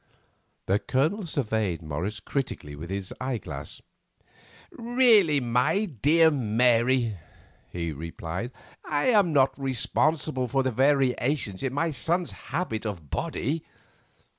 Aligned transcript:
The 0.65 0.79
Colonel 0.79 1.27
surveyed 1.27 1.83
Morris 1.83 2.19
critically 2.19 2.75
with 2.75 2.89
his 2.89 3.13
eyeglass. 3.21 3.83
"Really, 4.71 5.39
my 5.39 5.85
dear 5.85 6.31
Mary," 6.31 7.19
he 7.69 7.91
replied, 7.91 8.51
"I 8.83 9.09
am 9.09 9.31
not 9.31 9.55
responsible 9.59 10.47
for 10.47 10.63
the 10.63 10.71
variations 10.71 11.61
in 11.61 11.71
my 11.73 11.91
son's 11.91 12.31
habit 12.49 12.83
of 12.83 13.11
body." 13.11 13.63